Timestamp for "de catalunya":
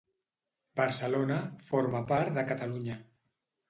2.41-3.03